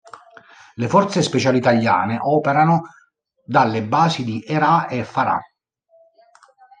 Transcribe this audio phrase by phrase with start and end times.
[0.77, 2.89] Le forze speciali italiane operano
[3.45, 5.39] dalle basi di Herat e di Farah.